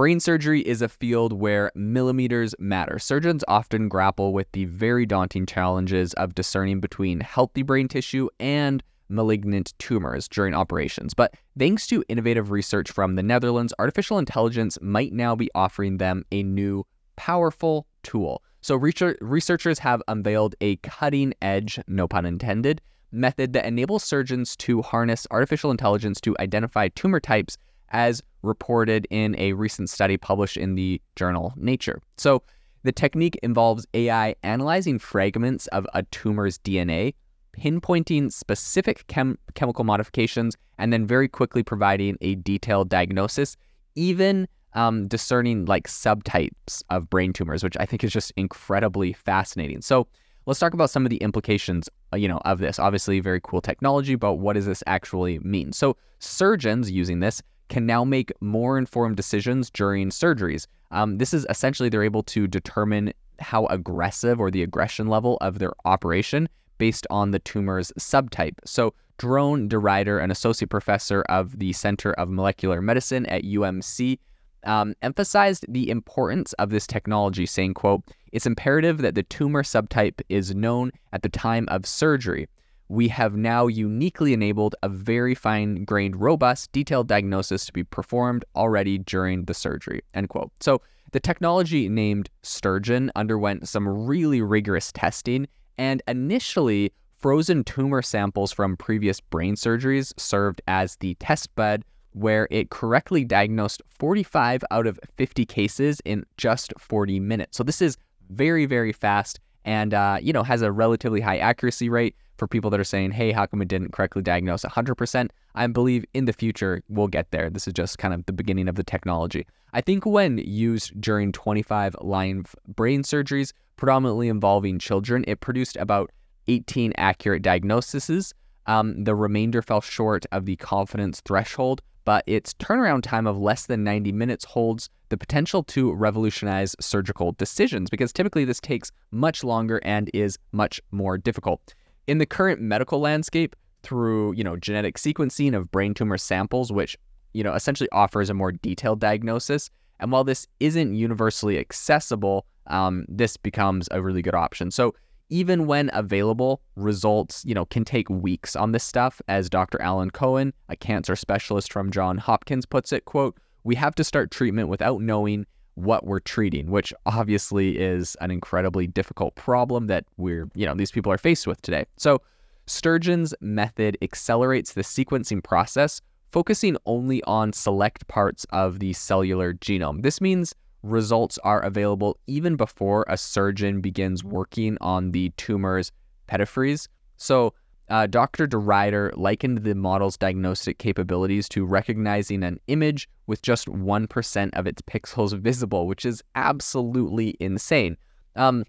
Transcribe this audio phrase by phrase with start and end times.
[0.00, 2.98] Brain surgery is a field where millimeters matter.
[2.98, 8.82] Surgeons often grapple with the very daunting challenges of discerning between healthy brain tissue and
[9.10, 11.12] malignant tumors during operations.
[11.12, 16.24] But thanks to innovative research from the Netherlands, artificial intelligence might now be offering them
[16.32, 16.86] a new,
[17.16, 18.42] powerful tool.
[18.62, 22.80] So, researchers have unveiled a cutting edge, no pun intended,
[23.12, 27.58] method that enables surgeons to harness artificial intelligence to identify tumor types
[27.90, 32.00] as reported in a recent study published in the journal Nature.
[32.16, 32.42] So,
[32.82, 37.14] the technique involves AI analyzing fragments of a tumor's DNA,
[37.58, 43.56] pinpointing specific chem- chemical modifications, and then very quickly providing a detailed diagnosis,
[43.96, 49.82] even um, discerning like subtypes of brain tumors, which I think is just incredibly fascinating.
[49.82, 50.06] So,
[50.46, 52.78] let's talk about some of the implications, uh, you know, of this.
[52.78, 55.72] Obviously, very cool technology, but what does this actually mean?
[55.72, 60.66] So, surgeons using this can now make more informed decisions during surgeries.
[60.90, 65.58] Um, this is essentially they're able to determine how aggressive or the aggression level of
[65.58, 68.58] their operation based on the tumor's subtype.
[68.64, 74.18] So, Jeroen de Ruyter, an associate professor of the Center of Molecular Medicine at UMC,
[74.64, 80.20] um, emphasized the importance of this technology, saying, quote, it's imperative that the tumor subtype
[80.28, 82.48] is known at the time of surgery.
[82.90, 88.44] We have now uniquely enabled a very fine grained, robust, detailed diagnosis to be performed
[88.56, 90.00] already during the surgery.
[90.12, 90.50] End quote.
[90.58, 95.46] So the technology named Sturgeon underwent some really rigorous testing,
[95.78, 102.48] and initially, frozen tumor samples from previous brain surgeries served as the test bed where
[102.50, 107.56] it correctly diagnosed 45 out of 50 cases in just 40 minutes.
[107.56, 107.96] So this is
[108.30, 112.70] very, very fast and, uh, you know, has a relatively high accuracy rate for people
[112.70, 115.28] that are saying, hey, how come it didn't correctly diagnose 100%?
[115.54, 117.50] I believe in the future we'll get there.
[117.50, 119.46] This is just kind of the beginning of the technology.
[119.72, 126.10] I think when used during 25 live brain surgeries, predominantly involving children, it produced about
[126.48, 128.34] 18 accurate diagnoses.
[128.66, 133.66] Um, the remainder fell short of the confidence threshold, but its turnaround time of less
[133.66, 139.44] than 90 minutes holds the potential to revolutionize surgical decisions because typically this takes much
[139.44, 141.74] longer and is much more difficult.
[142.06, 146.96] In the current medical landscape, through you know genetic sequencing of brain tumor samples, which
[147.32, 153.04] you know essentially offers a more detailed diagnosis, and while this isn't universally accessible, um,
[153.08, 154.70] this becomes a really good option.
[154.70, 154.94] So
[155.30, 159.22] even when available, results, you know, can take weeks on this stuff.
[159.28, 159.80] As Dr.
[159.80, 164.30] Alan Cohen, a cancer specialist from Johns Hopkins puts it, quote, we have to start
[164.30, 170.48] treatment without knowing what we're treating, which obviously is an incredibly difficult problem that we're,
[170.54, 171.84] you know, these people are faced with today.
[171.96, 172.20] So
[172.66, 176.00] Sturgeon's method accelerates the sequencing process,
[176.32, 180.02] focusing only on select parts of the cellular genome.
[180.02, 185.92] This means results are available even before a surgeon begins working on the tumor's
[186.28, 186.88] peripheries.
[187.16, 187.54] So,
[187.90, 188.46] uh, Dr.
[188.46, 194.66] de Ruyter likened the model's diagnostic capabilities to recognizing an image with just 1% of
[194.66, 197.96] its pixels visible, which is absolutely insane.
[198.36, 198.64] Um,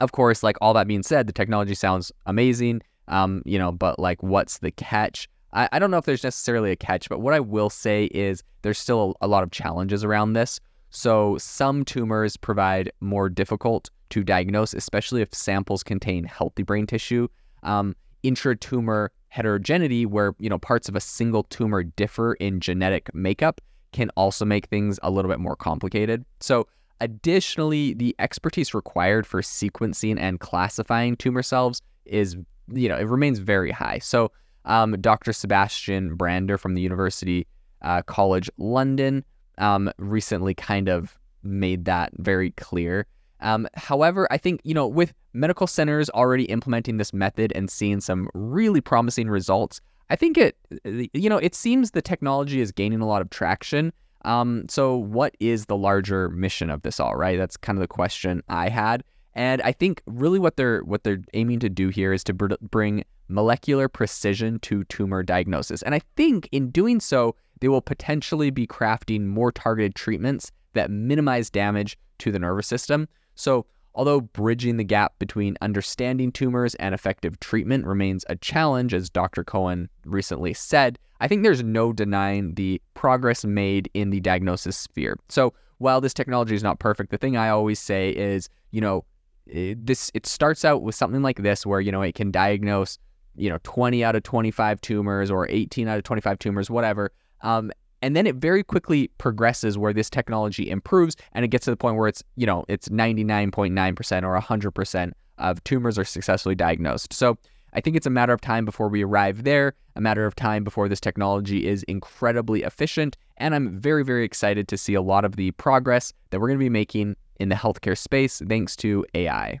[0.00, 4.00] of course, like all that being said, the technology sounds amazing, um, you know, but
[4.00, 5.28] like, what's the catch?
[5.52, 8.42] I, I don't know if there's necessarily a catch, but what I will say is
[8.62, 10.60] there's still a, a lot of challenges around this.
[10.90, 17.28] So, some tumors provide more difficult to diagnose, especially if samples contain healthy brain tissue.
[17.62, 23.60] Um, intratumor heterogeneity, where you know parts of a single tumor differ in genetic makeup,
[23.92, 26.24] can also make things a little bit more complicated.
[26.40, 26.66] So,
[27.00, 32.36] additionally, the expertise required for sequencing and classifying tumor cells is,
[32.72, 33.98] you know, it remains very high.
[33.98, 34.30] So,
[34.64, 35.32] um, Dr.
[35.32, 37.46] Sebastian Brandner from the University
[37.82, 39.24] uh, College London
[39.58, 43.06] um, recently kind of made that very clear.
[43.40, 48.00] Um, however, I think, you know, with medical centers already implementing this method and seeing
[48.00, 53.00] some really promising results, I think it, you know, it seems the technology is gaining
[53.00, 53.92] a lot of traction.
[54.24, 57.38] Um, so, what is the larger mission of this all, right?
[57.38, 59.04] That's kind of the question I had.
[59.36, 62.54] And I think really what they're what they're aiming to do here is to br-
[62.62, 65.82] bring molecular precision to tumor diagnosis.
[65.82, 70.90] And I think in doing so, they will potentially be crafting more targeted treatments that
[70.90, 73.08] minimize damage to the nervous system.
[73.34, 79.10] So, although bridging the gap between understanding tumors and effective treatment remains a challenge, as
[79.10, 79.44] Dr.
[79.44, 85.18] Cohen recently said, I think there's no denying the progress made in the diagnosis sphere.
[85.28, 89.04] So, while this technology is not perfect, the thing I always say is, you know,
[89.46, 92.98] it, this it starts out with something like this where you know it can diagnose
[93.36, 97.12] you know 20 out of 25 tumors or 18 out of 25 tumors whatever
[97.42, 97.70] um,
[98.02, 101.76] And then it very quickly progresses where this technology improves and it gets to the
[101.76, 107.12] point where it's, you know, it's 99.9% or 100% of tumors are successfully diagnosed.
[107.12, 107.38] So
[107.76, 110.64] I think it's a matter of time before we arrive there, a matter of time
[110.64, 113.18] before this technology is incredibly efficient.
[113.36, 116.58] And I'm very, very excited to see a lot of the progress that we're going
[116.58, 119.60] to be making in the healthcare space thanks to AI.